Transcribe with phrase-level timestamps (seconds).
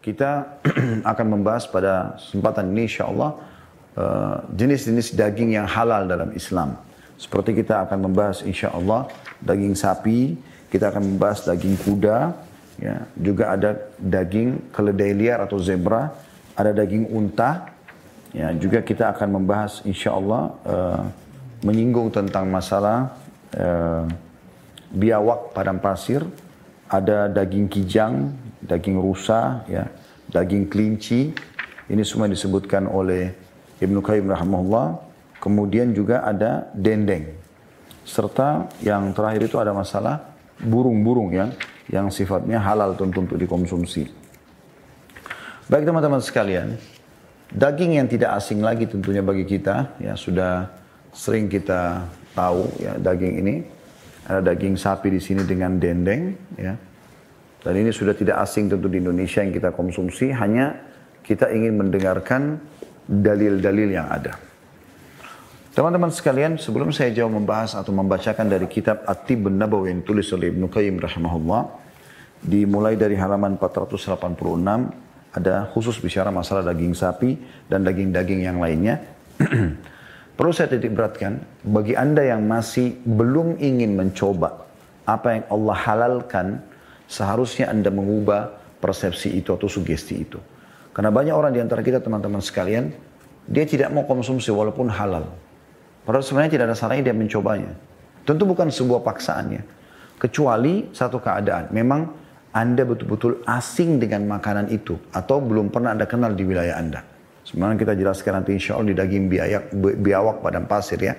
[0.00, 0.60] kita
[1.12, 3.36] akan membahas pada kesempatan ini insya Allah
[3.96, 6.76] uh, jenis-jenis daging yang halal dalam Islam.
[7.20, 9.12] Seperti kita akan membahas insya Allah
[9.44, 10.40] daging sapi,
[10.72, 12.32] kita akan membahas daging kuda,
[12.80, 16.16] ya, juga ada daging keledai liar atau zebra,
[16.56, 17.68] ada daging unta,
[18.32, 21.04] ya, juga kita akan membahas insya Allah uh,
[21.60, 23.12] menyinggung tentang masalah
[23.52, 24.08] uh,
[24.96, 26.24] biawak padang pasir,
[26.88, 28.32] ada daging kijang,
[28.64, 29.88] daging rusa, ya,
[30.28, 31.32] daging kelinci.
[31.90, 33.34] Ini semua disebutkan oleh
[33.82, 35.10] Ibnu Qayyim rahimahullah.
[35.40, 37.32] Kemudian juga ada dendeng.
[38.04, 41.50] Serta yang terakhir itu ada masalah burung-burung yang
[41.90, 44.06] yang sifatnya halal tentu untuk dikonsumsi.
[45.66, 46.76] Baik teman-teman sekalian,
[47.50, 50.70] daging yang tidak asing lagi tentunya bagi kita, ya sudah
[51.10, 52.06] sering kita
[52.36, 53.54] tahu ya daging ini.
[54.30, 56.78] Ada daging sapi di sini dengan dendeng, ya
[57.60, 60.80] dan ini sudah tidak asing tentu di Indonesia yang kita konsumsi, hanya
[61.20, 62.56] kita ingin mendengarkan
[63.04, 64.38] dalil-dalil yang ada.
[65.70, 70.50] Teman-teman sekalian, sebelum saya jauh membahas atau membacakan dari kitab At-Tib Nabawi yang tulis oleh
[70.50, 71.62] Ibnu Qayyim rahimahullah,
[72.42, 74.10] dimulai dari halaman 486
[75.30, 77.38] ada khusus bicara masalah daging sapi
[77.70, 78.98] dan daging-daging yang lainnya.
[80.36, 84.66] Perlu saya titik beratkan, bagi Anda yang masih belum ingin mencoba
[85.06, 86.46] apa yang Allah halalkan
[87.10, 90.38] seharusnya Anda mengubah persepsi itu atau sugesti itu.
[90.94, 92.94] Karena banyak orang di antara kita teman-teman sekalian,
[93.50, 95.26] dia tidak mau konsumsi walaupun halal.
[96.06, 97.74] Padahal sebenarnya tidak ada salahnya dia mencobanya.
[98.22, 99.62] Tentu bukan sebuah paksaannya.
[100.20, 101.74] Kecuali satu keadaan.
[101.74, 102.00] Memang
[102.54, 104.98] Anda betul-betul asing dengan makanan itu.
[105.10, 107.00] Atau belum pernah Anda kenal di wilayah Anda.
[107.42, 109.62] Sebenarnya kita jelaskan nanti insya Allah di daging biayak,
[109.98, 111.14] biawak padang pasir ya.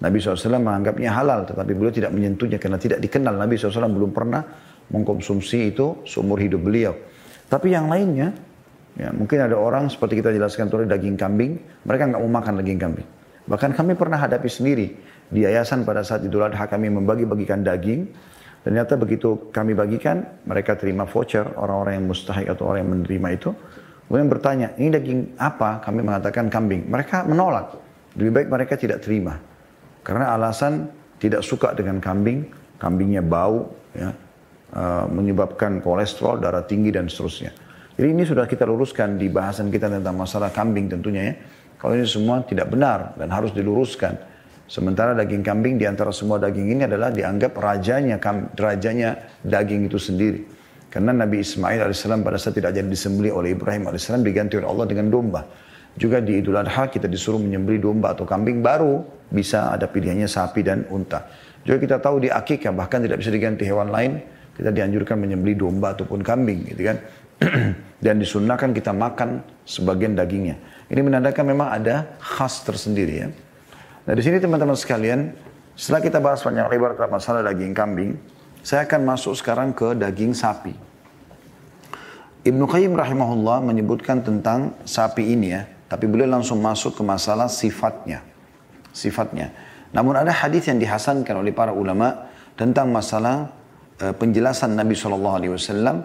[0.00, 1.44] Nabi SAW menganggapnya halal.
[1.44, 3.36] Tetapi beliau tidak menyentuhnya karena tidak dikenal.
[3.36, 4.42] Nabi SAW belum pernah
[4.90, 6.94] mengkonsumsi itu seumur hidup beliau.
[7.50, 8.34] Tapi yang lainnya,
[8.94, 12.78] ya mungkin ada orang seperti kita jelaskan tadi daging kambing, mereka nggak mau makan daging
[12.78, 13.08] kambing.
[13.50, 14.86] Bahkan kami pernah hadapi sendiri
[15.30, 18.06] di yayasan pada saat Idul Adha kami membagi-bagikan daging.
[18.60, 23.50] Ternyata begitu kami bagikan, mereka terima voucher orang-orang yang mustahik atau orang yang menerima itu.
[24.04, 25.80] Kemudian bertanya, ini daging apa?
[25.80, 26.84] Kami mengatakan kambing.
[26.90, 27.78] Mereka menolak.
[28.18, 29.38] Lebih baik mereka tidak terima.
[30.04, 34.12] Karena alasan tidak suka dengan kambing, kambingnya bau, ya,
[34.70, 37.50] Uh, menyebabkan kolesterol, darah tinggi dan seterusnya.
[37.98, 41.34] Jadi ini sudah kita luruskan di bahasan kita tentang masalah kambing tentunya ya.
[41.74, 44.14] Kalau ini semua tidak benar dan harus diluruskan.
[44.70, 48.22] Sementara daging kambing di antara semua daging ini adalah dianggap rajanya
[48.54, 50.46] rajanya daging itu sendiri.
[50.86, 54.86] Karena Nabi Ismail AS pada saat tidak jadi disembeli oleh Ibrahim AS diganti oleh Allah
[54.86, 55.42] dengan domba.
[55.98, 59.02] Juga di Idul Adha kita disuruh menyembeli domba atau kambing baru
[59.34, 61.26] bisa ada pilihannya sapi dan unta.
[61.66, 65.94] Juga kita tahu di akikah bahkan tidak bisa diganti hewan lain kita dianjurkan menyembeli domba
[65.94, 66.98] ataupun kambing gitu kan.
[68.04, 70.56] Dan disunnahkan kita makan sebagian dagingnya.
[70.88, 73.28] Ini menandakan memang ada khas tersendiri ya.
[74.08, 75.36] Nah di sini teman-teman sekalian,
[75.76, 78.16] setelah kita bahas panjang lebar tentang masalah daging kambing,
[78.60, 80.72] saya akan masuk sekarang ke daging sapi.
[82.40, 88.24] Ibnu Qayyim rahimahullah menyebutkan tentang sapi ini ya, tapi beliau langsung masuk ke masalah sifatnya.
[88.96, 89.52] Sifatnya.
[89.92, 93.52] Namun ada hadis yang dihasankan oleh para ulama tentang masalah
[94.00, 95.96] penjelasan Nabi Shallallahu Alaihi Wasallam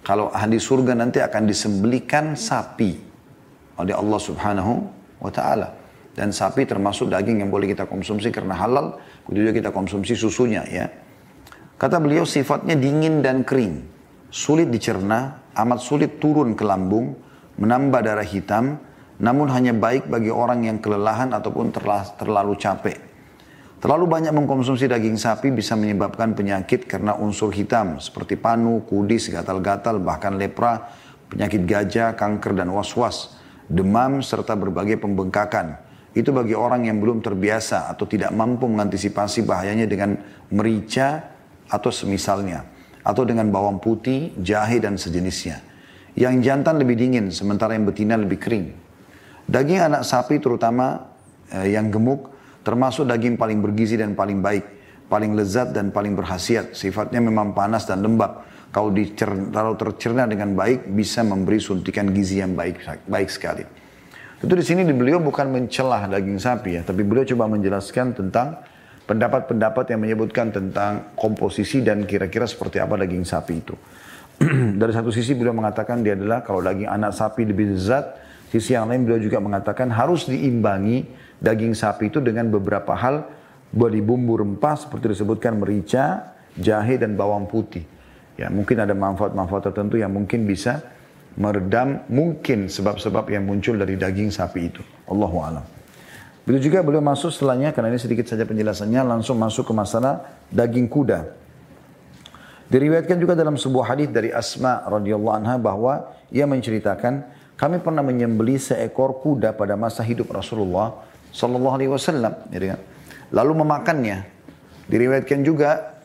[0.00, 2.96] kalau ahli surga nanti akan disembelikan sapi
[3.76, 4.72] oleh Allah Subhanahu
[5.20, 5.68] Wa Taala.
[6.16, 8.96] Dan sapi termasuk daging yang boleh kita konsumsi karena halal
[9.28, 10.88] juga kita konsumsi susunya ya.
[11.76, 13.84] Kata beliau sifatnya dingin dan kering.
[14.32, 17.12] Sulit dicerna amat sulit turun ke lambung
[17.60, 18.80] menambah darah hitam
[19.20, 21.72] namun hanya baik bagi orang yang kelelahan ataupun
[22.16, 23.05] terlalu capek
[23.76, 30.00] Terlalu banyak mengkonsumsi daging sapi bisa menyebabkan penyakit karena unsur hitam seperti panu, kudis, gatal-gatal,
[30.00, 30.88] bahkan lepra,
[31.28, 33.36] penyakit gajah, kanker dan was-was,
[33.68, 35.76] demam serta berbagai pembengkakan.
[36.16, 40.16] Itu bagi orang yang belum terbiasa atau tidak mampu mengantisipasi bahayanya dengan
[40.48, 41.36] merica
[41.68, 42.64] atau semisalnya.
[43.04, 45.60] Atau dengan bawang putih, jahe dan sejenisnya.
[46.16, 48.72] Yang jantan lebih dingin sementara yang betina lebih kering.
[49.44, 51.12] Daging anak sapi terutama
[51.52, 52.35] eh, yang gemuk
[52.66, 54.66] Termasuk daging paling bergizi dan paling baik.
[55.06, 56.74] Paling lezat dan paling berhasiat.
[56.74, 58.42] Sifatnya memang panas dan lembab.
[58.74, 63.62] Kalau terlalu tercerna dengan baik, bisa memberi suntikan gizi yang baik, baik sekali.
[64.36, 68.60] Tentu di sini beliau bukan mencelah daging sapi ya, tapi beliau coba menjelaskan tentang
[69.08, 73.72] pendapat-pendapat yang menyebutkan tentang komposisi dan kira-kira seperti apa daging sapi itu.
[74.82, 78.20] Dari satu sisi beliau mengatakan dia adalah kalau daging anak sapi lebih lezat,
[78.52, 81.06] sisi yang lain beliau juga mengatakan harus diimbangi
[81.46, 83.30] daging sapi itu dengan beberapa hal
[83.70, 87.86] di bumbu rempah seperti disebutkan merica, jahe dan bawang putih.
[88.34, 90.82] Ya, mungkin ada manfaat-manfaat tertentu yang mungkin bisa
[91.38, 94.82] meredam mungkin sebab-sebab yang muncul dari daging sapi itu.
[95.06, 95.64] Allahu alam.
[96.46, 100.86] Begitu juga beliau masuk setelahnya, karena ini sedikit saja penjelasannya, langsung masuk ke masalah daging
[100.86, 101.26] kuda.
[102.66, 107.22] Diriwayatkan juga dalam sebuah hadis dari Asma radhiyallahu anha bahwa ia menceritakan
[107.54, 112.80] kami pernah menyembeli seekor kuda pada masa hidup Rasulullah sallallahu alaihi wasallam, kan.
[113.36, 114.18] Lalu memakannya.
[114.86, 115.98] Diriwayatkan juga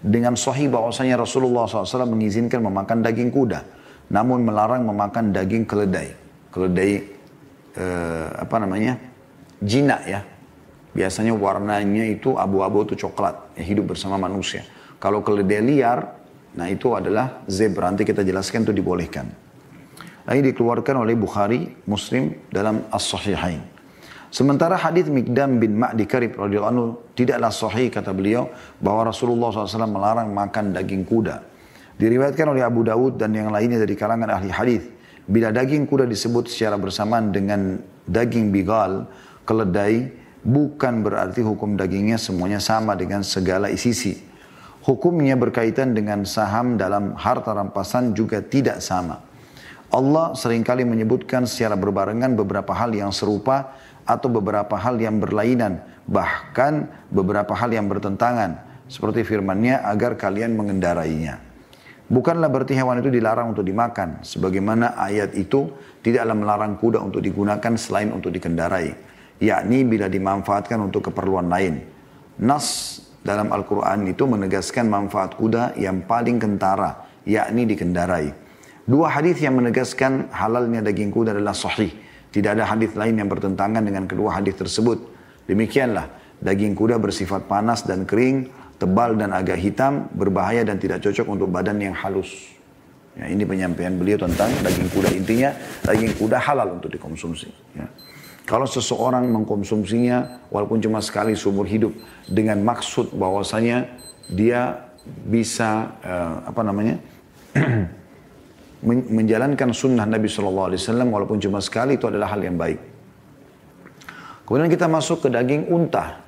[0.00, 3.60] dengan sahih bahwasanya Rasulullah SAW mengizinkan memakan daging kuda,
[4.08, 6.14] namun melarang memakan daging keledai.
[6.48, 6.92] Keledai
[7.76, 8.96] eh, apa namanya?
[9.60, 10.20] Jinak ya.
[10.90, 14.66] Biasanya warnanya itu abu-abu atau coklat, yang hidup bersama manusia.
[14.98, 15.98] Kalau keledai liar,
[16.56, 17.86] nah itu adalah zebra.
[17.90, 19.26] Nanti kita jelaskan itu dibolehkan.
[20.30, 23.79] Ini dikeluarkan oleh Bukhari, Muslim dalam As-Sahihain.
[24.30, 26.86] Sementara hadis Mikdam bin Ma'di Karib radhiyallahu anhu
[27.18, 28.46] tidaklah sahih kata beliau
[28.78, 31.42] bahwa Rasulullah SAW melarang makan daging kuda.
[31.98, 34.86] Diriwayatkan oleh Abu Dawud dan yang lainnya dari kalangan ahli hadis.
[35.26, 39.10] Bila daging kuda disebut secara bersamaan dengan daging bigal,
[39.42, 40.14] keledai,
[40.46, 44.14] bukan berarti hukum dagingnya semuanya sama dengan segala sisi.
[44.86, 49.26] Hukumnya berkaitan dengan saham dalam harta rampasan juga tidak sama.
[49.90, 53.74] Allah sering kali menyebutkan secara berbarengan beberapa hal yang serupa
[54.10, 55.78] atau beberapa hal yang berlainan,
[56.10, 58.58] bahkan beberapa hal yang bertentangan,
[58.90, 61.38] seperti firman-Nya agar kalian mengendarainya.
[62.10, 65.70] Bukanlah berarti hewan itu dilarang untuk dimakan, sebagaimana ayat itu
[66.02, 68.98] tidaklah melarang kuda untuk digunakan selain untuk dikendarai,
[69.38, 71.86] yakni bila dimanfaatkan untuk keperluan lain.
[72.42, 78.34] Nas dalam Al-Quran itu menegaskan manfaat kuda yang paling kentara, yakni dikendarai.
[78.90, 81.94] Dua hadis yang menegaskan halalnya daging kuda adalah sahih.
[82.30, 85.02] Tidak ada hadis lain yang bertentangan dengan kedua hadis tersebut.
[85.50, 86.06] Demikianlah,
[86.38, 88.46] daging kuda bersifat panas dan kering,
[88.78, 92.54] tebal dan agak hitam, berbahaya dan tidak cocok untuk badan yang halus.
[93.18, 95.10] Ya, ini penyampaian beliau tentang daging kuda.
[95.10, 95.50] Intinya,
[95.82, 97.50] daging kuda halal untuk dikonsumsi.
[97.74, 97.90] Ya.
[98.46, 101.94] Kalau seseorang mengkonsumsinya walaupun cuma sekali seumur hidup
[102.26, 103.86] dengan maksud bahwasanya
[104.26, 106.98] dia bisa uh, apa namanya
[108.86, 112.80] menjalankan sunnah Nabi Shallallahu Alaihi Wasallam walaupun cuma sekali itu adalah hal yang baik.
[114.48, 116.26] Kemudian kita masuk ke daging unta.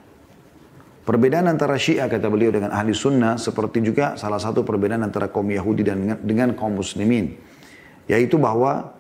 [1.03, 5.51] Perbedaan antara Syiah kata beliau dengan ahli sunnah seperti juga salah satu perbedaan antara kaum
[5.51, 7.35] Yahudi dan dengan kaum muslimin.
[8.07, 8.95] Yaitu bahwa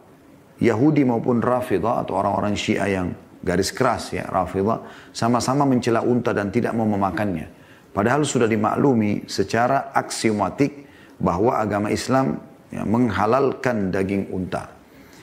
[0.59, 4.83] Yahudi maupun Rafidah atau orang-orang Syiah yang garis keras ya Rafidah
[5.15, 7.47] sama-sama mencela unta dan tidak mau memakannya.
[7.95, 10.89] Padahal sudah dimaklumi secara aksiomatik
[11.23, 12.41] bahwa agama Islam
[12.73, 14.73] ya, menghalalkan daging unta.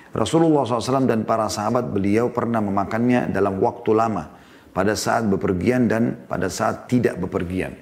[0.10, 4.26] Rasulullah SAW dan para sahabat beliau pernah memakannya dalam waktu lama
[4.74, 7.74] pada saat bepergian dan pada saat tidak bepergian.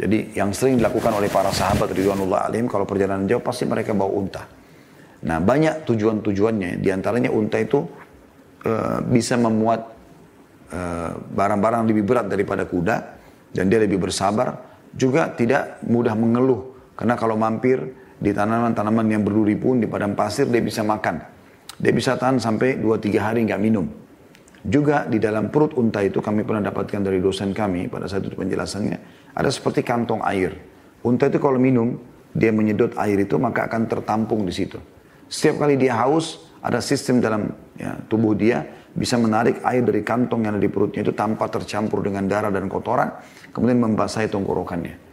[0.00, 4.12] Jadi yang sering dilakukan oleh para sahabat Ridwanullah alim kalau perjalanan jauh pasti mereka bawa
[4.12, 4.42] unta.
[5.22, 7.86] Nah banyak tujuan-tujuannya, di antaranya unta itu
[8.66, 9.80] uh, bisa memuat
[10.72, 12.96] eh, barang-barang uh, lebih berat daripada kuda
[13.54, 14.58] dan dia lebih bersabar,
[14.96, 20.46] juga tidak mudah mengeluh karena kalau mampir di tanaman-tanaman yang berduri pun di padang pasir
[20.46, 21.18] dia bisa makan,
[21.74, 23.90] dia bisa tahan sampai 2-3 hari nggak minum.
[24.62, 28.38] Juga di dalam perut unta itu kami pernah dapatkan dari dosen kami pada saat itu
[28.38, 30.54] penjelasannya ada seperti kantong air.
[31.02, 31.98] Unta itu kalau minum
[32.30, 34.78] dia menyedot air itu maka akan tertampung di situ.
[35.26, 38.62] Setiap kali dia haus, ada sistem dalam ya, tubuh dia
[38.94, 42.70] bisa menarik air dari kantong yang ada di perutnya itu tanpa tercampur dengan darah dan
[42.70, 43.18] kotoran,
[43.50, 45.11] kemudian membasahi tenggorokannya.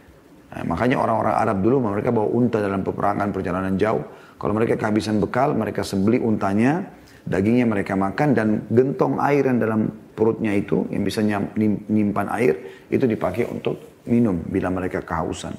[0.50, 4.02] Nah, makanya orang-orang Arab dulu mereka bawa unta dalam peperangan perjalanan jauh.
[4.34, 6.90] Kalau mereka kehabisan bekal, mereka sembeli untanya,
[7.22, 9.80] dagingnya mereka makan dan gentong air yang dalam
[10.16, 13.78] perutnya itu yang bisa nyimpan air itu dipakai untuk
[14.10, 15.54] minum bila mereka kehausan.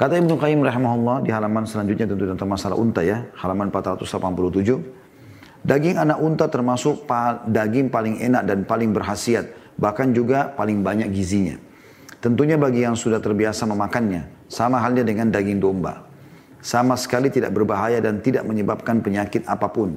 [0.00, 5.66] Kata Ibnu Qayyim rahimahullah di halaman selanjutnya tentu tentang masalah unta ya, halaman 487.
[5.66, 7.04] Daging anak unta termasuk
[7.44, 11.60] daging paling enak dan paling berhasiat, bahkan juga paling banyak gizinya.
[12.20, 16.04] Tentunya bagi yang sudah terbiasa memakannya, sama halnya dengan daging domba.
[16.60, 19.96] Sama sekali tidak berbahaya dan tidak menyebabkan penyakit apa pun.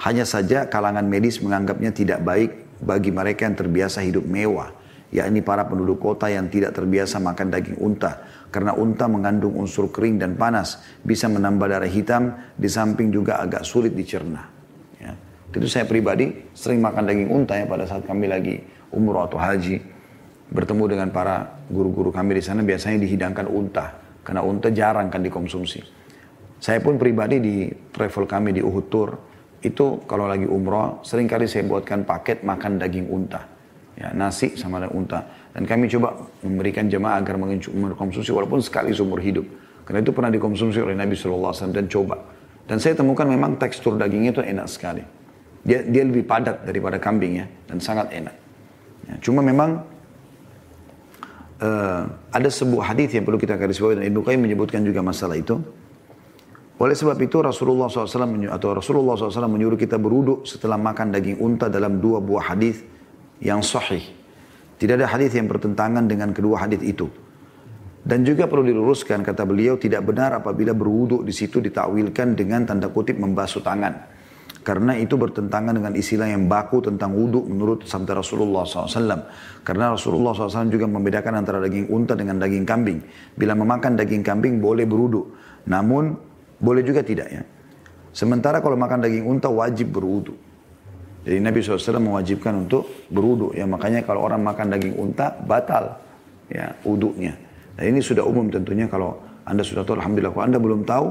[0.00, 4.72] Hanya saja kalangan medis menganggapnya tidak baik bagi mereka yang terbiasa hidup mewah,
[5.12, 10.16] yakni para penduduk kota yang tidak terbiasa makan daging unta karena unta mengandung unsur kering
[10.16, 14.48] dan panas, bisa menambah darah hitam, di samping juga agak sulit dicerna.
[14.96, 15.12] Ya.
[15.52, 19.99] Itu saya pribadi sering makan daging unta ya pada saat kami lagi umur atau haji.
[20.50, 23.94] Bertemu dengan para guru-guru kami di sana biasanya dihidangkan unta.
[24.26, 25.80] Karena unta jarang kan dikonsumsi.
[26.60, 27.56] Saya pun pribadi di
[27.94, 29.10] travel kami di Uhud Tour,
[29.60, 33.44] itu kalau lagi umroh, sering kali saya buatkan paket makan daging unta.
[33.96, 35.24] Ya, nasi sama unta.
[35.52, 39.44] Dan kami coba memberikan jemaah agar mengkonsumsi walaupun sekali seumur hidup.
[39.84, 42.16] Karena itu pernah dikonsumsi oleh Nabi SAW dan coba.
[42.64, 45.04] Dan saya temukan memang tekstur dagingnya itu enak sekali.
[45.60, 48.32] Dia, dia lebih padat daripada kambing ya, dan sangat enak.
[49.04, 49.84] Ya, cuma memang
[51.60, 52.02] uh,
[52.32, 55.60] ada sebuah hadis yang perlu kita garis bawahi dan Ibnu Qayyim menyebutkan juga masalah itu.
[56.80, 61.68] Oleh sebab itu Rasulullah SAW atau Rasulullah SAW menyuruh kita beruduk setelah makan daging unta
[61.68, 62.80] dalam dua buah hadis
[63.44, 64.00] yang sahih.
[64.80, 67.04] Tidak ada hadis yang bertentangan dengan kedua hadis itu.
[68.00, 72.88] Dan juga perlu diluruskan kata beliau tidak benar apabila berwuduk di situ ditakwilkan dengan tanda
[72.88, 74.09] kutip membasuh tangan.
[74.60, 78.92] Karena itu bertentangan dengan istilah yang baku tentang wudhu menurut sabda Rasulullah SAW.
[79.64, 83.00] Karena Rasulullah SAW juga membedakan antara daging unta dengan daging kambing.
[83.32, 85.32] Bila memakan daging kambing boleh berwudhu.
[85.64, 86.12] Namun
[86.60, 87.42] boleh juga tidak ya.
[88.12, 90.36] Sementara kalau makan daging unta wajib berwudhu.
[91.24, 93.56] Jadi Nabi SAW mewajibkan untuk berwudhu.
[93.56, 95.96] Ya makanya kalau orang makan daging unta batal
[96.52, 97.32] ya wudhunya.
[97.80, 99.16] Dan ini sudah umum tentunya kalau
[99.48, 100.36] Anda sudah tahu, Alhamdulillah.
[100.36, 101.06] Kalau Anda belum tahu,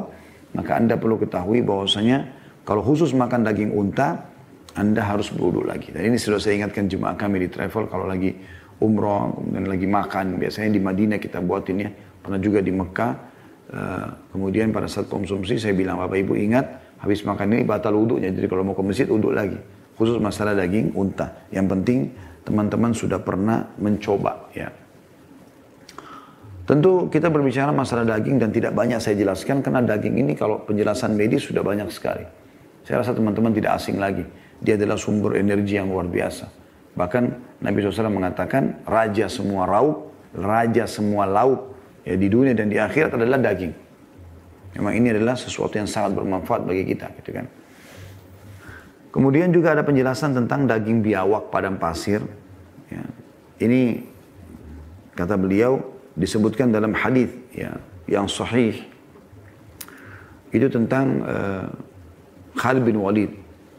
[0.54, 2.39] maka Anda perlu ketahui bahwasanya
[2.70, 4.30] kalau khusus makan daging unta,
[4.78, 5.90] Anda harus berwudhu lagi.
[5.90, 8.38] Dan ini sudah saya ingatkan jemaah kami di travel, kalau lagi
[8.78, 11.90] umroh, kemudian lagi makan, biasanya di Madinah kita buatin ya,
[12.22, 13.12] pernah juga di Mekah,
[13.74, 18.30] uh, kemudian pada saat konsumsi saya bilang, Bapak Ibu ingat, habis makan ini batal wudhunya,
[18.38, 19.58] jadi kalau mau ke masjid wudhu lagi.
[19.98, 21.50] Khusus masalah daging unta.
[21.50, 22.00] Yang penting
[22.46, 24.70] teman-teman sudah pernah mencoba ya.
[26.70, 31.18] Tentu kita berbicara masalah daging dan tidak banyak saya jelaskan karena daging ini kalau penjelasan
[31.18, 32.39] medis sudah banyak sekali.
[32.90, 34.26] Saya rasa teman-teman tidak asing lagi.
[34.58, 36.50] Dia adalah sumber energi yang luar biasa.
[36.98, 37.24] Bahkan
[37.62, 43.14] Nabi SAW mengatakan raja semua rauk, raja semua lauk ya di dunia dan di akhirat
[43.14, 43.78] adalah daging.
[44.82, 47.46] Memang ini adalah sesuatu yang sangat bermanfaat bagi kita, gitu kan.
[49.14, 52.26] Kemudian juga ada penjelasan tentang daging biawak padang pasir.
[52.90, 53.06] Ya.
[53.62, 54.02] Ini
[55.14, 55.78] kata beliau
[56.18, 57.78] disebutkan dalam hadis ya
[58.10, 58.82] yang sahih
[60.50, 61.70] itu tentang uh,
[62.60, 63.32] Khalid bin Walid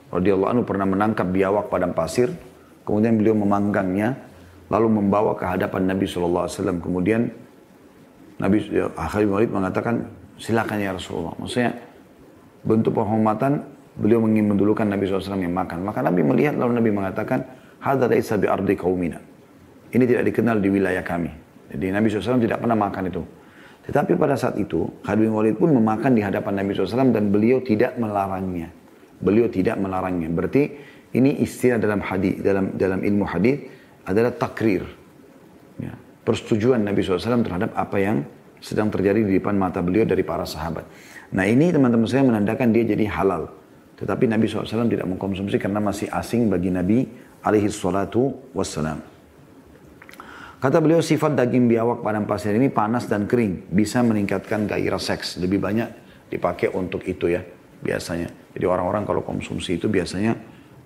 [0.09, 2.33] radhiyallahu anhu pernah menangkap biawak padang pasir.
[2.89, 4.17] Kemudian beliau memanggangnya
[4.73, 6.49] lalu membawa ke hadapan Nabi SAW
[6.81, 7.29] kemudian
[8.41, 10.09] Nabi ya, Khalid bin Walid mengatakan
[10.41, 11.37] silakan ya Rasulullah.
[11.37, 11.77] Maksudnya
[12.65, 13.61] bentuk penghormatan
[14.01, 15.85] beliau ingin mendulukan Nabi SAW yang makan.
[15.85, 17.45] Maka Nabi melihat lalu Nabi mengatakan
[17.85, 19.21] hadza laisa bi ardi qaumina.
[19.93, 21.29] Ini tidak dikenal di wilayah kami.
[21.69, 23.23] Jadi Nabi SAW tidak pernah makan itu.
[23.81, 27.65] Tetapi pada saat itu, Khalid bin Walid pun memakan di hadapan Nabi SAW dan beliau
[27.65, 28.69] tidak melarangnya.
[29.21, 30.29] Beliau tidak melarangnya.
[30.29, 30.63] Berarti
[31.17, 33.67] ini istilah dalam hadis dalam dalam ilmu hadis
[34.07, 34.85] adalah takrir.
[35.81, 35.93] Ya.
[36.23, 38.23] Persetujuan Nabi SAW terhadap apa yang
[38.61, 40.85] sedang terjadi di depan mata beliau dari para sahabat.
[41.33, 43.49] Nah ini teman-teman saya menandakan dia jadi halal.
[43.97, 47.05] Tetapi Nabi SAW tidak mengkonsumsi karena masih asing bagi Nabi
[47.45, 49.01] alaihi salatu wassalam.
[50.61, 53.73] Kata beliau sifat daging biawak padang pasir ini panas dan kering.
[53.73, 55.40] Bisa meningkatkan gairah seks.
[55.40, 55.88] Lebih banyak
[56.29, 57.40] dipakai untuk itu ya
[57.81, 58.29] biasanya.
[58.52, 60.37] Jadi orang-orang kalau konsumsi itu biasanya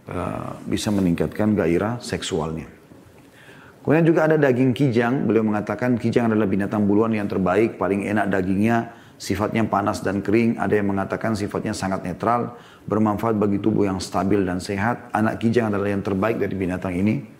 [0.06, 2.70] uh, bisa meningkatkan gairah seksualnya.
[3.82, 5.26] Kemudian juga ada daging kijang.
[5.26, 10.54] Beliau mengatakan kijang adalah binatang buluan yang terbaik, paling enak dagingnya, sifatnya panas dan kering.
[10.54, 12.54] Ada yang mengatakan sifatnya sangat netral,
[12.86, 15.10] bermanfaat bagi tubuh yang stabil dan sehat.
[15.10, 17.33] Anak kijang adalah yang terbaik dari binatang ini.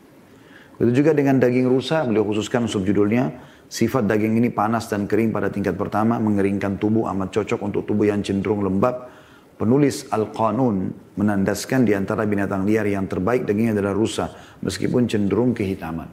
[0.75, 3.31] Begitu juga dengan daging rusa, beliau khususkan subjudulnya,
[3.71, 8.11] sifat daging ini panas dan kering pada tingkat pertama, mengeringkan tubuh amat cocok untuk tubuh
[8.11, 9.11] yang cenderung lembab.
[9.55, 14.35] Penulis Al-Qanun menandaskan di antara binatang liar yang terbaik dagingnya adalah rusa,
[14.67, 16.11] meskipun cenderung kehitaman.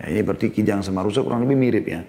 [0.00, 2.00] Ya, ini berarti kijang sama rusa kurang lebih mirip ya.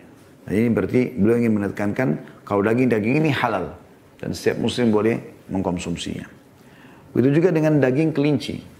[0.47, 2.07] Nah, ini berarti beliau ingin menekankan
[2.47, 3.75] kalau daging-daging ini halal
[4.23, 5.19] dan setiap muslim boleh
[5.51, 6.23] mengkonsumsinya.
[7.11, 8.76] Begitu juga dengan daging kelinci.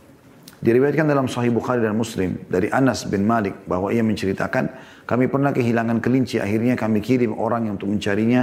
[0.58, 4.74] Diriwayatkan dalam Sahih Bukhari dan Muslim dari Anas bin Malik bahwa ia menceritakan
[5.06, 8.42] kami pernah kehilangan kelinci akhirnya kami kirim orang yang untuk mencarinya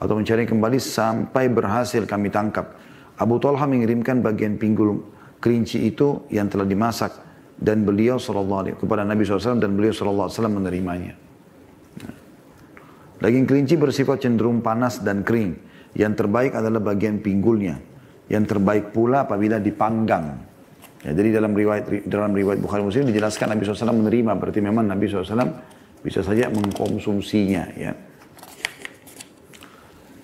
[0.00, 2.72] atau mencari kembali sampai berhasil kami tangkap.
[3.20, 5.04] Abu Talha mengirimkan bagian pinggul
[5.36, 7.12] kelinci itu yang telah dimasak
[7.60, 11.14] dan beliau sallallahu alaihi kepada Nabi SAW dan beliau sallallahu alaihi wasallam menerimanya.
[13.20, 15.52] Daging kelinci bersifat cenderung panas dan kering.
[15.92, 17.76] Yang terbaik adalah bagian pinggulnya.
[18.32, 20.49] Yang terbaik pula apabila dipanggang.
[21.00, 25.08] Ya, jadi dalam riwayat dalam riwayat Bukhari Muslim dijelaskan Nabi SAW menerima berarti memang Nabi
[25.08, 25.48] SAW
[26.04, 27.92] bisa saja mengkonsumsinya ya.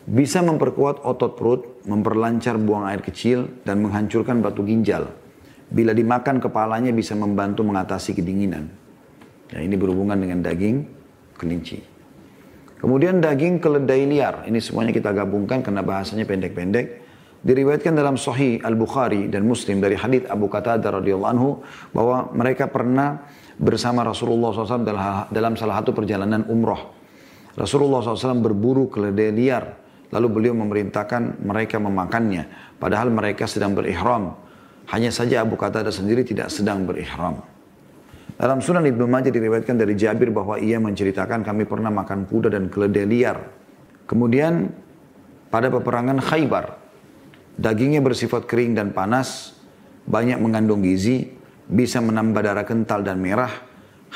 [0.07, 5.11] Bisa memperkuat otot perut, memperlancar buang air kecil dan menghancurkan batu ginjal.
[5.67, 8.71] Bila dimakan kepalanya bisa membantu mengatasi kedinginan.
[9.51, 10.87] Ya, ini berhubungan dengan daging
[11.35, 11.83] kelinci.
[12.79, 14.47] Kemudian daging keledai liar.
[14.47, 17.06] Ini semuanya kita gabungkan karena bahasanya pendek-pendek.
[17.47, 21.63] Diriwayatkan dalam Sahih Al-Bukhari dan Muslim dari hadits Abu Qatadah radhiyallahu anhu
[21.95, 23.23] bahwa mereka pernah
[23.55, 26.91] bersama Rasulullah SAW dalam salah satu perjalanan umroh.
[27.55, 32.47] Rasulullah SAW berburu keledai liar Lalu beliau memerintahkan mereka memakannya.
[32.79, 34.39] Padahal mereka sedang berihram.
[34.87, 37.43] Hanya saja Abu Qatadah sendiri tidak sedang berihram.
[38.37, 42.71] Dalam sunan Ibnu Majah diriwayatkan dari Jabir bahwa ia menceritakan kami pernah makan kuda dan
[42.71, 43.39] keledai liar.
[44.07, 44.71] Kemudian
[45.51, 46.86] pada peperangan Khaybar,
[47.57, 49.57] dagingnya bersifat kering dan panas,
[50.07, 51.29] banyak mengandung gizi,
[51.67, 53.51] bisa menambah darah kental dan merah,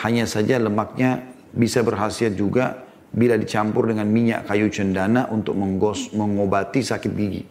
[0.06, 6.80] hanya saja lemaknya bisa berhasiat juga bila dicampur dengan minyak kayu cendana untuk menggos, mengobati
[6.80, 7.42] sakit gigi.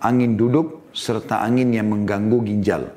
[0.00, 2.88] Angin duduk serta angin yang mengganggu ginjal.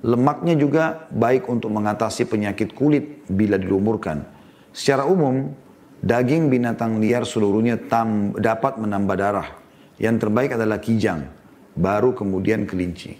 [0.00, 4.24] Lemaknya juga baik untuk mengatasi penyakit kulit bila dilumurkan.
[4.72, 5.52] Secara umum,
[6.00, 9.59] daging binatang liar seluruhnya tam, dapat menambah darah.
[10.00, 11.28] Yang terbaik adalah kijang,
[11.76, 13.12] baru kemudian kelinci.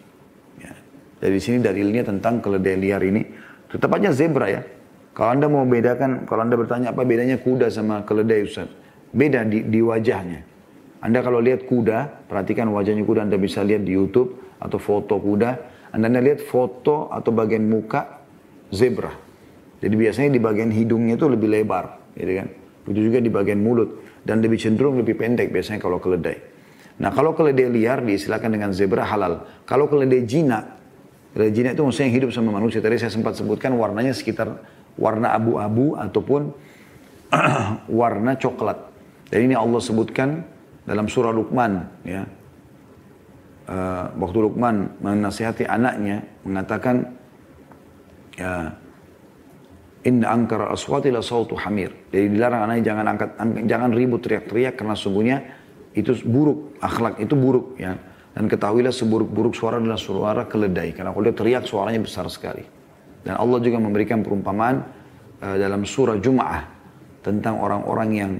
[0.56, 0.72] Ya.
[1.20, 3.22] Dari sini dalilnya tentang keledai liar ini.
[3.68, 4.64] Tetap aja zebra ya.
[5.12, 8.72] Kalau Anda mau bedakan, kalau Anda bertanya apa bedanya kuda sama keledai Ustaz?
[9.12, 10.40] Beda di, di wajahnya.
[11.04, 15.50] Anda kalau lihat kuda, perhatikan wajahnya kuda, Anda bisa lihat di YouTube atau foto kuda.
[15.92, 18.24] Anda, anda lihat foto atau bagian muka
[18.72, 19.12] zebra.
[19.80, 22.48] Jadi biasanya di bagian hidungnya itu lebih lebar, gitu kan?
[22.86, 23.90] Begitu juga di bagian mulut
[24.24, 26.49] dan lebih cenderung lebih pendek biasanya kalau keledai.
[27.00, 29.48] Nah kalau keledai liar diistilahkan dengan zebra halal.
[29.64, 30.76] Kalau keledai jinak,
[31.32, 32.84] keledai jinak itu maksudnya hidup sama manusia.
[32.84, 34.60] Tadi saya sempat sebutkan warnanya sekitar
[35.00, 36.52] warna abu-abu ataupun
[38.00, 38.76] warna coklat.
[39.32, 40.44] Dan ini Allah sebutkan
[40.84, 42.28] dalam surah Luqman ya.
[43.70, 47.06] Uh, waktu Luqman menasihati anaknya mengatakan
[48.34, 48.74] ya
[50.00, 51.92] Inna angkara aswati la sautu hamir.
[52.08, 53.30] Jadi dilarang anaknya jangan angkat
[53.68, 55.59] jangan ribut teriak-teriak karena sungguhnya
[55.94, 57.98] itu buruk, akhlak itu buruk ya.
[58.30, 60.94] Dan ketahuilah seburuk-buruk suara adalah suara keledai.
[60.94, 62.62] Karena kalau dia teriak suaranya besar sekali.
[63.26, 64.86] Dan Allah juga memberikan perumpamaan
[65.42, 66.62] uh, dalam surah Jum'ah
[67.20, 68.32] tentang orang-orang yang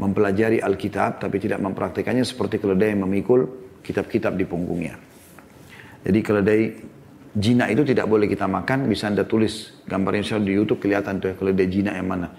[0.00, 3.44] mempelajari Alkitab tapi tidak mempraktikannya seperti keledai yang memikul
[3.84, 4.96] kitab-kitab di punggungnya.
[6.00, 6.62] Jadi keledai
[7.36, 11.28] jina itu tidak boleh kita makan, bisa anda tulis gambarnya misalnya di YouTube kelihatan tuh
[11.30, 12.32] ya, keledai jina yang mana.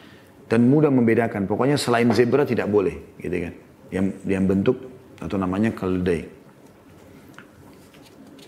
[0.49, 3.53] Dan mudah membedakan, pokoknya selain zebra tidak boleh, gitu kan.
[3.91, 4.77] Yang, yang bentuk
[5.19, 6.25] atau namanya keledai.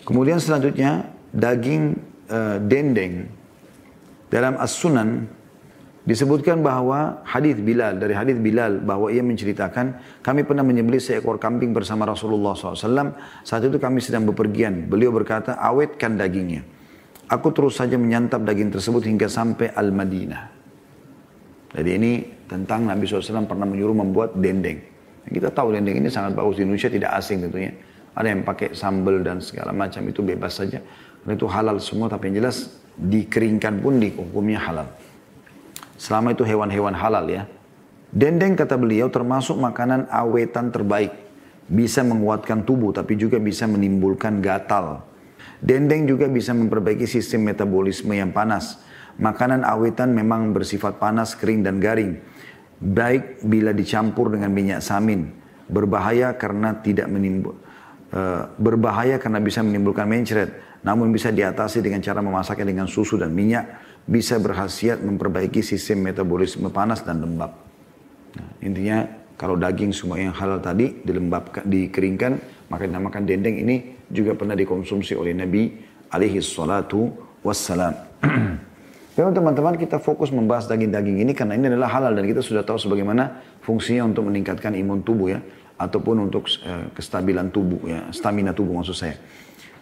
[0.04, 2.00] Kemudian selanjutnya daging
[2.32, 3.28] uh, dendeng.
[4.32, 5.30] Dalam As-Sunan
[6.04, 11.72] disebutkan bahwa hadis Bilal dari hadis Bilal bahwa ia menceritakan kami pernah menyembelih seekor kambing
[11.72, 14.90] bersama Rasulullah SAW saat itu kami sedang bepergian.
[14.90, 16.66] Beliau berkata awetkan dagingnya
[17.34, 20.44] aku terus saja menyantap daging tersebut hingga sampai Al Madinah
[21.74, 22.12] jadi ini
[22.46, 24.78] tentang Nabi SAW pernah menyuruh membuat dendeng
[25.30, 27.72] kita tahu dendeng ini sangat bagus di Indonesia tidak asing tentunya
[28.14, 30.84] ada yang pakai sambal dan segala macam itu bebas saja
[31.24, 32.68] karena itu halal semua, tapi yang jelas
[33.00, 34.92] dikeringkan pun hukumnya halal.
[35.96, 37.48] Selama itu hewan-hewan halal ya.
[38.12, 41.16] Dendeng kata beliau termasuk makanan awetan terbaik.
[41.64, 45.08] Bisa menguatkan tubuh tapi juga bisa menimbulkan gatal.
[45.64, 48.84] Dendeng juga bisa memperbaiki sistem metabolisme yang panas.
[49.16, 52.20] Makanan awetan memang bersifat panas, kering dan garing.
[52.84, 55.32] Baik bila dicampur dengan minyak samin.
[55.72, 57.56] Berbahaya karena tidak menimbul,
[58.12, 60.52] uh, berbahaya karena bisa menimbulkan mencret
[60.84, 66.68] namun bisa diatasi dengan cara memasaknya dengan susu dan minyak, bisa berhasiat memperbaiki sistem metabolisme
[66.68, 67.56] panas dan lembab.
[68.36, 69.08] Nah, intinya
[69.40, 72.32] kalau daging semua yang halal tadi dilembabkan, dikeringkan,
[72.68, 73.76] maka dinamakan dendeng ini
[74.12, 75.72] juga pernah dikonsumsi oleh Nabi
[76.12, 77.96] alaihi salatu wassalam.
[79.14, 82.82] Memang teman-teman kita fokus membahas daging-daging ini karena ini adalah halal dan kita sudah tahu
[82.82, 85.40] sebagaimana fungsinya untuk meningkatkan imun tubuh ya
[85.78, 89.14] ataupun untuk uh, kestabilan tubuh ya, stamina tubuh maksud saya.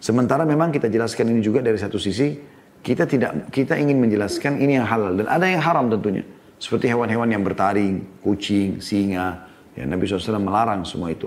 [0.04, 2.36] Sementara memang kita jelaskan ini juga dari satu sisi
[2.84, 6.28] kita tidak kita ingin menjelaskan ini yang halal dan ada yang haram tentunya.
[6.62, 9.50] Seperti hewan-hewan yang bertaring, kucing, singa.
[9.74, 11.26] Ya, Nabi SAW melarang semua itu.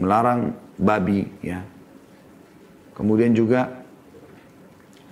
[0.00, 1.60] Melarang babi, ya.
[2.96, 3.83] Kemudian juga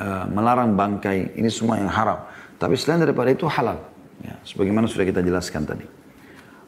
[0.03, 1.39] uh, melarang bangkai.
[1.39, 2.27] Ini semua yang haram.
[2.59, 3.79] Tapi selain daripada itu halal.
[4.23, 5.87] Ya, sebagaimana sudah kita jelaskan tadi.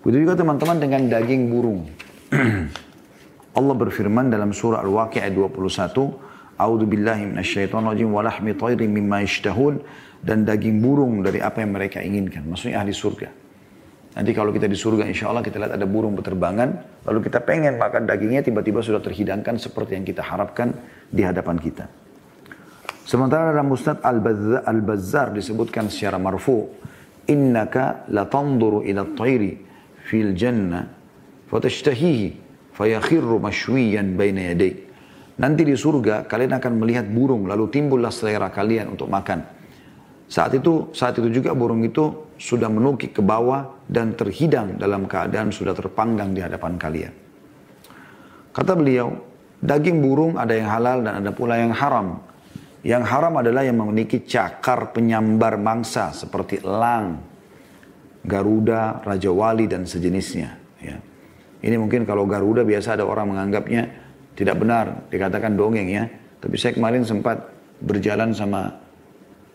[0.02, 1.86] Begitu juga teman-teman dengan daging burung.
[3.58, 9.82] Allah berfirman dalam surah Al-Waqi'ah 21, A'udzu billahi minasyaitonir rajim wa lahmi thairin mimma yashtahun
[10.22, 12.42] dan daging burung dari apa yang mereka inginkan.
[12.46, 13.30] Maksudnya ahli surga.
[14.14, 17.78] Nanti kalau kita di surga insya Allah kita lihat ada burung berterbangan, lalu kita pengen
[17.82, 20.70] makan dagingnya tiba-tiba sudah terhidangkan seperti yang kita harapkan
[21.10, 21.90] di hadapan kita.
[23.04, 26.72] Sementara dalam Mustad Al-Bazzar disebutkan secara marfu,
[27.28, 29.60] innaka latanduru ila at-tayri
[30.08, 30.88] fil jannah
[31.52, 32.26] fatashtahihi
[32.72, 34.72] fayakhirru mashwiyan baina yaday.
[35.34, 39.42] Nanti di surga kalian akan melihat burung lalu timbullah selera kalian untuk makan.
[40.24, 45.52] Saat itu, saat itu juga burung itu sudah menukik ke bawah dan terhidang dalam keadaan
[45.52, 47.12] sudah terpanggang di hadapan kalian.
[48.54, 49.12] Kata beliau,
[49.60, 52.22] daging burung ada yang halal dan ada pula yang haram.
[52.84, 57.16] Yang haram adalah yang memiliki cakar penyambar mangsa seperti elang,
[58.20, 60.60] garuda, raja wali dan sejenisnya.
[60.84, 61.00] Ya.
[61.64, 63.88] Ini mungkin kalau garuda biasa ada orang menganggapnya
[64.36, 66.04] tidak benar, dikatakan dongeng ya.
[66.44, 67.40] Tapi saya kemarin sempat
[67.80, 68.68] berjalan sama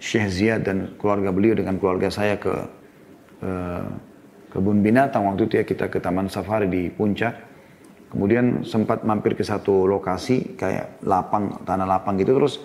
[0.02, 2.54] Syekh Ziyad dan keluarga beliau dengan keluarga saya ke
[3.46, 3.86] uh,
[4.50, 7.46] kebun binatang waktu itu ya kita ke Taman Safari di Puncak.
[8.10, 12.34] Kemudian sempat mampir ke satu lokasi kayak lapang, tanah lapang gitu.
[12.42, 12.58] Terus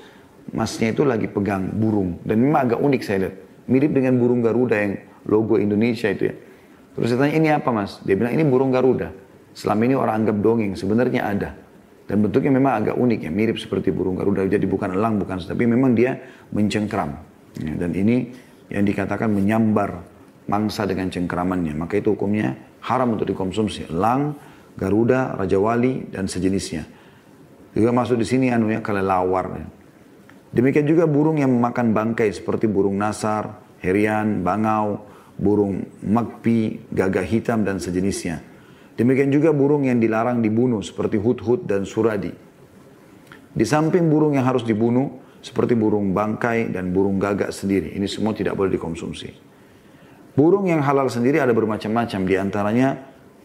[0.52, 2.20] masnya itu lagi pegang burung.
[2.26, 3.34] Dan memang agak unik saya lihat.
[3.64, 6.34] Mirip dengan burung Garuda yang logo Indonesia itu ya.
[6.94, 7.98] Terus saya tanya, ini apa mas?
[8.04, 9.10] Dia bilang, ini burung Garuda.
[9.56, 11.50] Selama ini orang anggap dongeng, sebenarnya ada.
[12.04, 14.44] Dan bentuknya memang agak unik ya, mirip seperti burung Garuda.
[14.44, 16.20] Jadi bukan elang, bukan tapi memang dia
[16.52, 17.16] mencengkram.
[17.64, 18.28] Ya, dan ini
[18.68, 20.04] yang dikatakan menyambar
[20.46, 21.72] mangsa dengan cengkramannya.
[21.72, 22.54] Maka itu hukumnya
[22.84, 23.88] haram untuk dikonsumsi.
[23.88, 24.36] Elang,
[24.76, 26.84] Garuda, Raja Wali, dan sejenisnya.
[27.74, 29.46] Juga masuk di sini anu ya, kelelawar.
[29.56, 29.66] Ya.
[30.54, 35.02] Demikian juga burung yang memakan bangkai seperti burung nasar, herian, bangau,
[35.34, 38.38] burung magpi, gagak hitam, dan sejenisnya.
[38.94, 42.30] Demikian juga burung yang dilarang dibunuh seperti hut-hut dan suradi.
[43.50, 47.98] Di samping burung yang harus dibunuh seperti burung bangkai dan burung gagak sendiri.
[47.98, 49.34] Ini semua tidak boleh dikonsumsi.
[50.38, 52.20] Burung yang halal sendiri ada bermacam-macam.
[52.26, 52.88] Di antaranya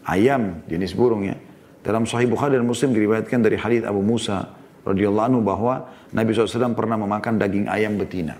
[0.05, 1.37] ayam jenis burung ya.
[1.81, 4.58] Dalam Sahih Bukhari dan Muslim diriwayatkan dari hadits Abu Musa
[4.89, 8.35] radhiyallahu anhu bahwa Nabi SAW pernah memakan daging ayam betina.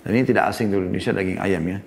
[0.00, 1.78] Dan ini tidak asing di Indonesia daging ayam ya.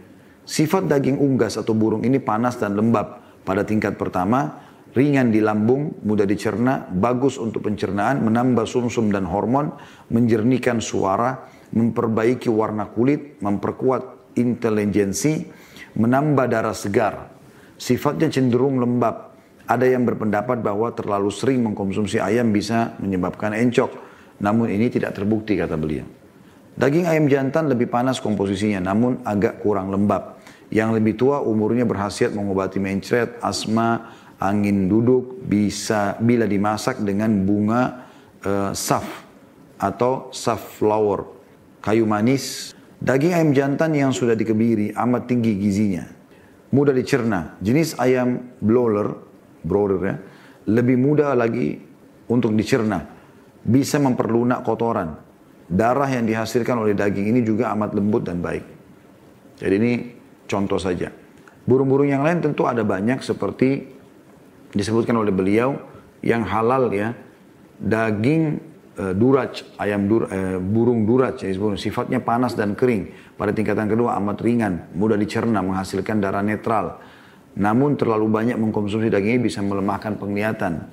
[0.43, 6.03] Sifat daging unggas atau burung ini panas dan lembab pada tingkat pertama, ringan di lambung,
[6.05, 9.73] mudah dicerna, bagus untuk pencernaan, menambah sumsum -sum dan hormon,
[10.13, 15.49] menjernihkan suara, memperbaiki warna kulit, memperkuat intelijensi,
[15.97, 17.33] menambah darah segar.
[17.77, 19.32] Sifatnya cenderung lembab.
[19.63, 23.91] Ada yang berpendapat bahwa terlalu sering mengkonsumsi ayam bisa menyebabkan encok.
[24.43, 26.03] Namun ini tidak terbukti kata beliau.
[26.73, 30.41] Daging ayam jantan lebih panas komposisinya namun agak kurang lembab.
[30.73, 34.09] Yang lebih tua umurnya berhasiat mengobati mencret, asma,
[34.41, 38.09] angin duduk bisa bila dimasak dengan bunga
[38.41, 39.05] uh, saf
[39.77, 41.29] atau safflower,
[41.85, 42.73] kayu manis
[43.03, 46.07] Daging ayam jantan yang sudah dikebiri amat tinggi gizinya.
[46.71, 47.59] Mudah dicerna.
[47.59, 49.22] Jenis ayam blower,
[49.63, 50.15] broiler ya,
[50.69, 51.79] lebih mudah lagi
[52.29, 52.99] untuk dicerna.
[53.63, 55.15] Bisa memperlunak kotoran.
[55.63, 58.65] Darah yang dihasilkan oleh daging ini juga amat lembut dan baik.
[59.57, 59.93] Jadi ini
[60.43, 61.07] contoh saja.
[61.63, 63.87] Burung-burung yang lain tentu ada banyak seperti
[64.75, 65.79] disebutkan oleh beliau
[66.19, 67.15] yang halal ya.
[67.79, 68.59] Daging
[68.99, 73.35] uh, durac, ayam dur, uh, burung durac, ya, sifatnya panas dan kering.
[73.39, 76.99] Pada tingkatan kedua amat ringan, mudah dicerna, menghasilkan darah netral.
[77.53, 80.89] Namun terlalu banyak mengkonsumsi daging ini bisa melemahkan penglihatan.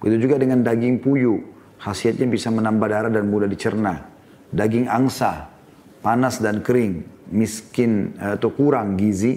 [0.00, 1.36] Begitu juga dengan daging puyuh,
[1.76, 4.08] khasiatnya bisa menambah darah dan mudah dicerna.
[4.48, 5.52] Daging angsa,
[6.00, 9.36] panas dan kering, miskin eh, atau kurang gizi,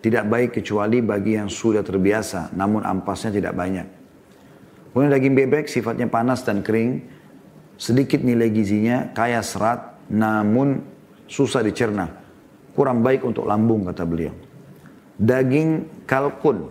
[0.00, 3.86] tidak baik kecuali bagi yang sudah terbiasa, namun ampasnya tidak banyak.
[4.94, 7.04] Kemudian daging bebek sifatnya panas dan kering,
[7.76, 10.80] sedikit nilai gizinya, kaya serat, namun
[11.28, 12.08] susah dicerna.
[12.72, 14.47] Kurang baik untuk lambung, kata beliau.
[15.18, 16.70] Daging kalkun.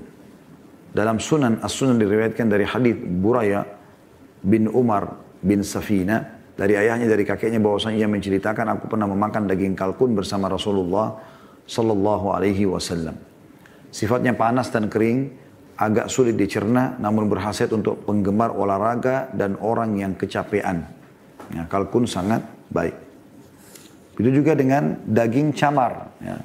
[0.96, 3.68] Dalam sunan, as-sunan diriwayatkan dari hadis Buraya
[4.42, 6.40] bin Umar bin Safina.
[6.58, 11.14] Dari ayahnya, dari kakeknya bahwasanya ia menceritakan, aku pernah memakan daging kalkun bersama Rasulullah
[11.70, 13.14] Sallallahu Alaihi Wasallam.
[13.94, 15.30] Sifatnya panas dan kering,
[15.78, 20.90] agak sulit dicerna, namun berhasil untuk penggemar olahraga dan orang yang kecapean.
[21.54, 22.42] Ya, kalkun sangat
[22.74, 22.98] baik.
[24.18, 26.10] Itu juga dengan daging camar.
[26.18, 26.42] Ya.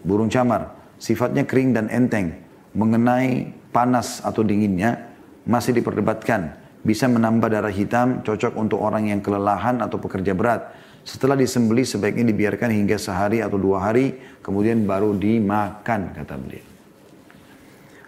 [0.00, 0.75] Burung camar.
[0.96, 2.36] Sifatnya kering dan enteng.
[2.76, 5.12] Mengenai panas atau dinginnya
[5.48, 6.56] masih diperdebatkan.
[6.86, 10.70] Bisa menambah darah hitam, cocok untuk orang yang kelelahan atau pekerja berat.
[11.06, 16.66] Setelah disembeli sebaiknya dibiarkan hingga sehari atau dua hari, kemudian baru dimakan, kata beliau.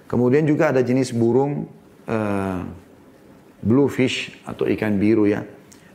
[0.09, 1.69] Kemudian juga ada jenis burung
[2.09, 2.61] uh,
[3.61, 5.45] bluefish atau ikan biru ya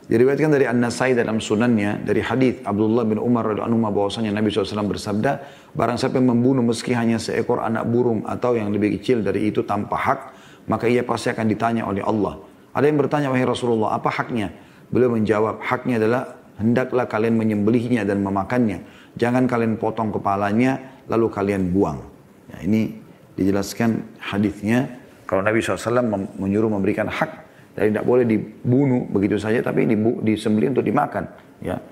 [0.04, 4.84] Diriwayatkan dari An-Nasai dalam sunannya dari hadis Abdullah bin Umar radhiyallahu anhu bahwasanya Nabi SAW
[4.84, 5.32] bersabda,
[5.72, 9.64] barang siapa yang membunuh meski hanya seekor anak burung atau yang lebih kecil dari itu
[9.64, 10.20] tanpa hak,
[10.68, 12.36] maka ia pasti akan ditanya oleh Allah.
[12.76, 14.52] Ada yang bertanya wahai Rasulullah, apa haknya?
[14.92, 18.84] Beliau menjawab, haknya adalah hendaklah kalian menyembelihnya dan memakannya.
[19.16, 22.04] Jangan kalian potong kepalanya lalu kalian buang.
[22.52, 23.00] Ya, ini
[23.40, 27.43] dijelaskan hadisnya kalau Nabi SAW menyuruh memberikan hak
[27.74, 29.90] jadi tidak boleh dibunuh begitu saja, tapi
[30.22, 31.26] disembelih untuk dimakan.
[31.58, 31.82] Ya.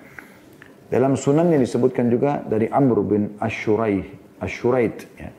[0.87, 4.07] Dalam sunannya disebutkan juga dari Amr bin Ashuraih,
[4.39, 4.95] Ashurait.
[5.19, 5.35] Ya.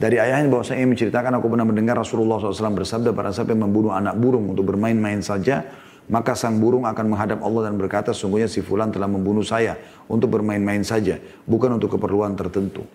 [0.00, 3.92] Dari ayahnya bahwa saya menceritakan aku pernah mendengar Rasulullah SAW bersabda pada siapa yang membunuh
[3.92, 5.66] anak burung untuk bermain-main saja,
[6.08, 9.76] maka sang burung akan menghadap Allah dan berkata, sungguhnya si fulan telah membunuh saya
[10.08, 12.86] untuk bermain-main saja, bukan untuk keperluan tertentu.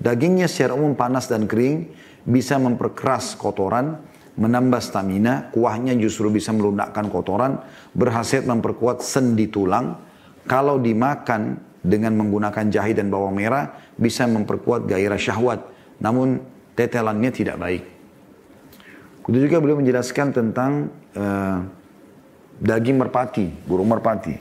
[0.00, 1.92] Dagingnya secara umum panas dan kering,
[2.24, 4.00] bisa memperkeras kotoran,
[4.40, 7.60] menambah stamina, kuahnya justru bisa melunakkan kotoran,
[7.92, 10.00] berhasil memperkuat sendi tulang.
[10.48, 15.60] Kalau dimakan dengan menggunakan jahe dan bawang merah, bisa memperkuat gairah syahwat.
[16.00, 16.40] Namun
[16.72, 17.84] tetelannya tidak baik.
[19.28, 21.60] Itu juga beliau menjelaskan tentang uh,
[22.58, 24.34] daging merpati, burung merpati.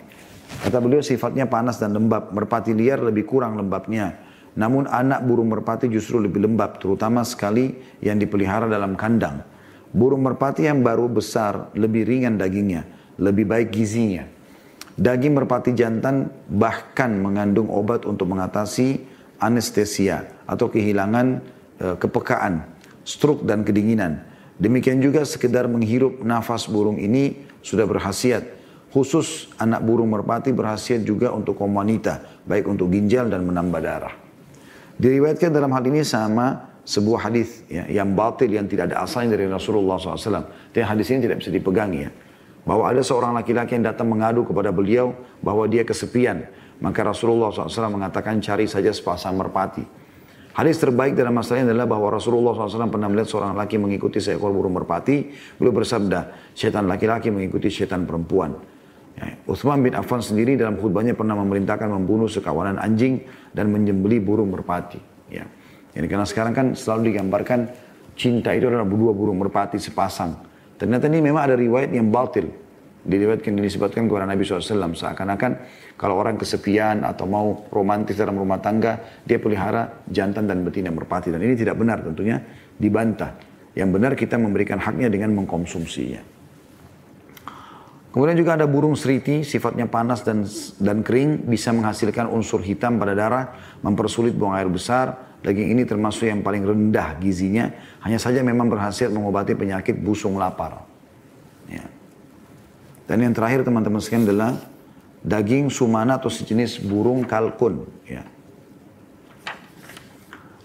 [0.64, 2.32] Kata beliau sifatnya panas dan lembab.
[2.32, 4.16] Merpati liar lebih kurang lembabnya.
[4.56, 9.59] Namun anak burung merpati justru lebih lembab, terutama sekali yang dipelihara dalam kandang.
[9.90, 12.86] Burung merpati yang baru besar lebih ringan dagingnya,
[13.18, 14.26] lebih baik gizinya.
[15.00, 19.02] Daging merpati jantan bahkan mengandung obat untuk mengatasi
[19.40, 21.40] anestesia atau kehilangan
[21.80, 22.68] e, kepekaan,
[23.08, 24.22] stroke dan kedinginan.
[24.60, 28.44] Demikian juga sekedar menghirup nafas burung ini sudah berhasiat.
[28.92, 31.72] Khusus anak burung merpati berhasiat juga untuk kaum
[32.46, 34.14] baik untuk ginjal dan menambah darah.
[35.00, 39.46] Diriwayatkan dalam hal ini sama sebuah hadis ya, yang batil yang tidak ada asalnya dari
[39.46, 40.74] Rasulullah SAW.
[40.74, 42.10] Dan hadis ini tidak bisa dipegangi ya.
[42.66, 45.14] Bahwa ada seorang laki-laki yang datang mengadu kepada beliau
[45.46, 46.50] bahwa dia kesepian.
[46.82, 49.86] Maka Rasulullah SAW mengatakan cari saja sepasang merpati.
[50.50, 54.50] Hadis terbaik dalam masalah ini adalah bahwa Rasulullah SAW pernah melihat seorang laki mengikuti seekor
[54.50, 55.30] burung merpati.
[55.62, 58.58] Beliau bersabda, setan laki-laki mengikuti setan perempuan.
[59.14, 63.24] Ya, Uthman bin Affan sendiri dalam khutbahnya pernah memerintahkan membunuh sekawanan anjing
[63.54, 65.00] dan menyembeli burung merpati.
[65.30, 65.46] Ya.
[65.94, 67.70] Jadi karena sekarang kan selalu digambarkan
[68.14, 70.36] cinta itu adalah dua burung merpati sepasang.
[70.80, 72.48] Ternyata ini memang ada riwayat yang batil.
[73.00, 74.92] Diriwayatkan disebutkan kepada Nabi SAW.
[74.92, 75.52] Seakan-akan
[75.96, 81.32] kalau orang kesepian atau mau romantis dalam rumah tangga, dia pelihara jantan dan betina merpati.
[81.32, 82.40] Dan ini tidak benar tentunya
[82.76, 83.40] dibantah.
[83.76, 86.39] Yang benar kita memberikan haknya dengan mengkonsumsinya.
[88.10, 90.42] Kemudian juga ada burung seriti, sifatnya panas dan
[90.82, 93.54] dan kering, bisa menghasilkan unsur hitam pada darah,
[93.86, 95.30] mempersulit buang air besar.
[95.46, 97.70] Daging ini termasuk yang paling rendah gizinya,
[98.04, 100.84] hanya saja memang berhasil mengobati penyakit busung lapar.
[101.70, 101.86] Ya.
[103.06, 104.58] Dan yang terakhir teman-teman sekalian adalah
[105.24, 107.88] daging sumana atau sejenis burung kalkun.
[108.10, 108.26] Ya.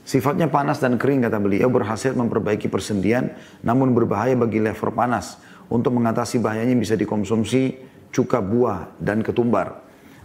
[0.05, 3.33] Sifatnya panas dan kering kata beliau berhasil memperbaiki persendian
[3.65, 7.79] namun berbahaya bagi lever panas untuk mengatasi bahayanya bisa dikonsumsi
[8.15, 9.83] cuka buah dan ketumbar.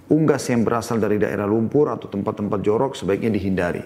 [0.10, 3.84] Unggas yang berasal dari daerah lumpur atau tempat-tempat jorok sebaiknya dihindari.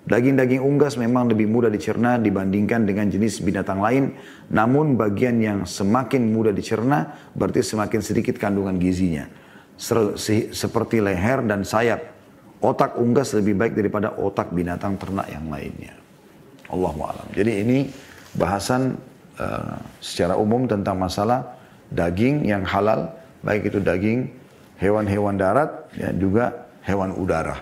[0.00, 4.16] Daging-daging unggas memang lebih mudah dicerna dibandingkan dengan jenis binatang lain,
[4.48, 9.28] namun bagian yang semakin mudah dicerna berarti semakin sedikit kandungan gizinya.
[9.76, 12.00] Seperti leher dan sayap,
[12.64, 15.92] otak unggas lebih baik daripada otak binatang ternak yang lainnya.
[16.72, 16.92] Allah
[17.36, 17.78] Jadi ini
[18.32, 18.96] bahasan
[19.40, 21.56] Eh, secara umum tentang masalah
[21.88, 23.08] daging yang halal,
[23.40, 24.28] baik itu daging
[24.76, 27.56] hewan-hewan darat ya juga hewan udara.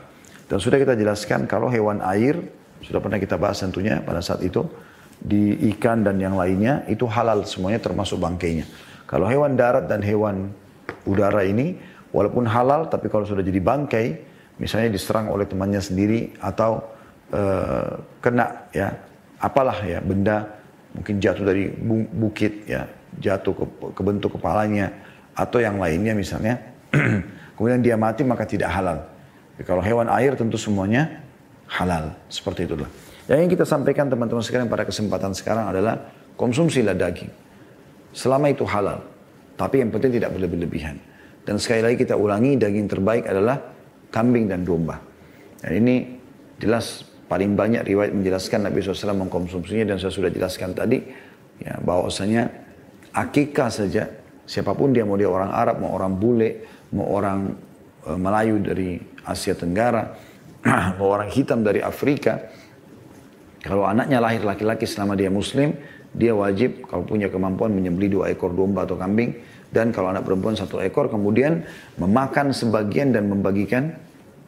[0.51, 2.35] Dan sudah kita jelaskan kalau hewan air,
[2.83, 4.67] sudah pernah kita bahas tentunya pada saat itu,
[5.23, 8.67] di ikan dan yang lainnya itu halal semuanya termasuk bangkainya.
[9.07, 10.51] Kalau hewan darat dan hewan
[11.07, 11.79] udara ini
[12.11, 14.07] walaupun halal tapi kalau sudah jadi bangkai
[14.59, 16.83] misalnya diserang oleh temannya sendiri atau
[17.31, 18.99] uh, kena ya
[19.39, 20.58] apalah ya benda
[20.95, 21.69] mungkin jatuh dari
[22.15, 24.93] bukit ya jatuh ke, ke bentuk kepalanya
[25.37, 26.59] atau yang lainnya misalnya
[27.57, 29.05] kemudian dia mati maka tidak halal.
[29.57, 31.23] Jadi kalau hewan air tentu semuanya
[31.69, 32.15] halal.
[32.31, 32.89] Seperti itulah
[33.29, 36.01] yang ingin kita sampaikan teman-teman sekalian pada kesempatan sekarang adalah
[36.41, 37.29] konsumsilah daging.
[38.17, 39.05] Selama itu halal
[39.59, 40.97] tapi yang penting tidak berlebih-lebihan.
[41.43, 43.59] Dan sekali lagi kita ulangi daging terbaik adalah
[44.15, 45.01] kambing dan domba.
[45.59, 45.97] Dan ini
[46.61, 51.05] jelas Paling banyak riwayat menjelaskan Nabi SAW mengkonsumsinya dan saya sudah jelaskan tadi
[51.61, 52.49] ya bahwasanya
[53.13, 54.09] akikah saja
[54.49, 56.65] siapa pun dia mau dia orang Arab mau orang bule
[56.97, 57.53] mau orang
[58.07, 58.97] e, Melayu dari
[59.29, 60.17] Asia Tenggara
[60.99, 62.49] mau orang hitam dari Afrika
[63.61, 65.77] kalau anaknya lahir laki-laki selama dia muslim
[66.17, 69.37] dia wajib kalau punya kemampuan menyembeli dua ekor domba atau kambing
[69.69, 71.61] dan kalau anak perempuan satu ekor kemudian
[72.01, 73.93] memakan sebagian dan membagikan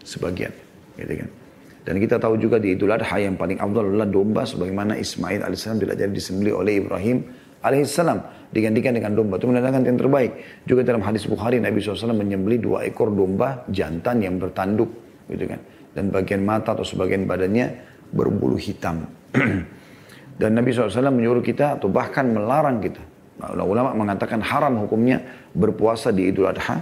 [0.01, 0.55] sebagian
[0.97, 1.40] gitu kan
[1.81, 5.81] dan kita tahu juga di Idul Adha yang paling afdal adalah domba sebagaimana Ismail alaihissalam
[5.81, 7.25] tidak jadi disembeli oleh Ibrahim
[7.65, 8.19] alaihissalam
[8.53, 9.41] digantikan dengan domba.
[9.41, 10.33] Itu menandakan yang terbaik.
[10.69, 14.91] Juga dalam hadis Bukhari Nabi SAW menyembeli dua ekor domba jantan yang bertanduk
[15.33, 15.61] gitu kan.
[15.97, 17.67] Dan bagian mata atau sebagian badannya
[18.13, 19.09] berbulu hitam.
[20.41, 23.01] Dan Nabi SAW menyuruh kita atau bahkan melarang kita.
[23.41, 25.21] Ulama mengatakan haram hukumnya
[25.57, 26.77] berpuasa di Idul Adha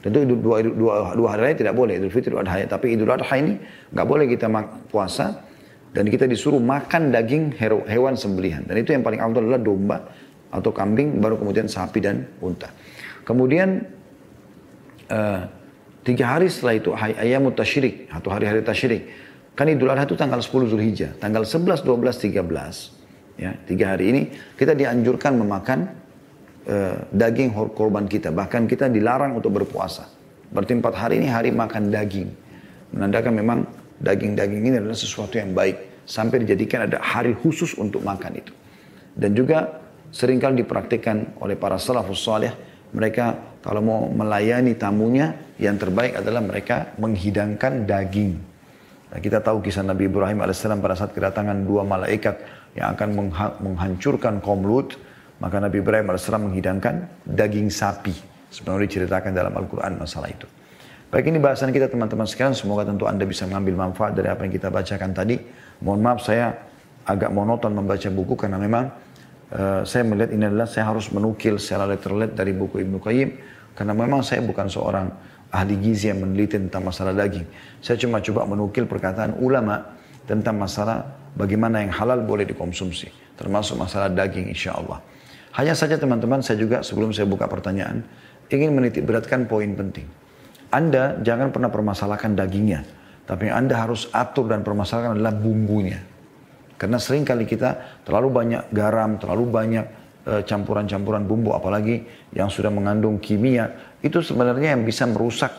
[0.00, 2.64] Tentu dua, dua, dua hari raya tidak boleh, Idul Fitri, Idul Adha.
[2.64, 3.60] Tapi Idul Adha ini
[3.92, 4.48] nggak boleh kita
[4.88, 5.44] puasa
[5.92, 8.64] dan kita disuruh makan daging hewan sembelihan.
[8.64, 9.98] Dan itu yang paling awal adalah domba
[10.48, 12.72] atau kambing, baru kemudian sapi dan unta.
[13.28, 13.84] Kemudian
[15.12, 15.40] uh,
[16.00, 19.04] tiga hari setelah itu ayam tasyirik atau hari-hari tasyirik.
[19.52, 23.36] Kan Idul Adha itu tanggal 10 Zulhijjah, tanggal 11, 12, 13.
[23.36, 24.22] Ya, tiga hari ini
[24.56, 25.99] kita dianjurkan memakan
[26.70, 28.30] uh, daging korban kita.
[28.30, 30.06] Bahkan kita dilarang untuk berpuasa.
[30.50, 32.30] Berarti empat hari ini hari makan daging.
[32.94, 33.58] Menandakan memang
[33.98, 36.06] daging-daging ini adalah sesuatu yang baik.
[36.06, 38.50] Sampai dijadikan ada hari khusus untuk makan itu.
[39.14, 42.50] Dan juga sering kali dipraktikkan oleh para salafus salih.
[42.90, 48.32] Mereka kalau mau melayani tamunya, yang terbaik adalah mereka menghidangkan daging.
[49.12, 52.40] Nah, kita tahu kisah Nabi Ibrahim AS pada saat kedatangan dua malaikat
[52.72, 53.28] yang akan
[53.60, 54.96] menghancurkan kaum Lut
[55.40, 58.12] maka Nabi Ibrahim AS menghidangkan daging sapi.
[58.52, 60.44] Sebenarnya diceritakan dalam Al-Quran masalah itu.
[61.10, 62.54] Baik ini bahasan kita teman-teman sekalian.
[62.54, 65.42] Semoga tentu Anda bisa mengambil manfaat dari apa yang kita bacakan tadi.
[65.82, 66.54] Mohon maaf saya
[67.08, 68.94] agak monoton membaca buku karena memang
[69.50, 73.30] uh, saya melihat ini adalah saya harus menukil secara letterlet dari buku Ibnu Qayyim.
[73.74, 75.10] Karena memang saya bukan seorang
[75.50, 77.46] ahli gizi yang meneliti tentang masalah daging.
[77.82, 79.82] Saya cuma coba menukil perkataan ulama
[80.30, 83.10] tentang masalah bagaimana yang halal boleh dikonsumsi.
[83.34, 85.02] Termasuk masalah daging insya Allah.
[85.54, 88.06] Hanya saja teman-teman saya juga sebelum saya buka pertanyaan,
[88.50, 90.06] ingin menitik beratkan poin penting.
[90.70, 92.86] Anda jangan pernah permasalahkan dagingnya.
[93.26, 96.02] Tapi Anda harus atur dan permasalahkan adalah bumbunya.
[96.78, 99.86] Karena sering kali kita terlalu banyak garam, terlalu banyak
[100.26, 105.52] eh, campuran-campuran bumbu, apalagi yang sudah mengandung kimia, itu sebenarnya yang bisa merusak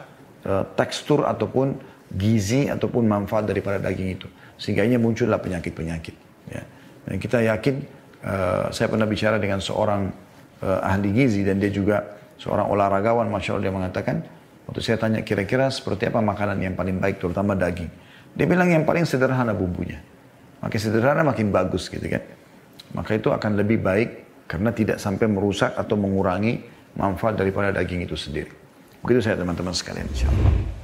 [0.45, 1.77] uh, tekstur ataupun
[2.09, 4.27] gizi ataupun manfaat daripada daging itu.
[4.57, 6.15] Sehingga ini muncullah penyakit-penyakit.
[6.49, 6.63] Ya.
[7.17, 10.05] Kita yakin Eh, saya pernah bicara dengan seorang
[10.61, 14.21] uh, ahli gizi dan dia juga seorang olahragawan, masya Allah dia mengatakan,
[14.69, 17.89] waktu saya tanya kira-kira seperti apa makanan yang paling baik, terutama daging.
[18.37, 19.97] Dia bilang yang paling sederhana bumbunya.
[20.61, 22.21] Makin sederhana makin bagus gitu kan.
[22.93, 24.09] Maka itu akan lebih baik
[24.45, 26.61] karena tidak sampai merusak atau mengurangi
[26.93, 28.53] manfaat daripada daging itu sendiri.
[29.01, 30.80] Begitu saya teman-teman sekalian insya Allah.